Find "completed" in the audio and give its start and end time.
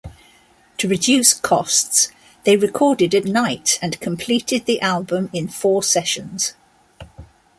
3.99-4.65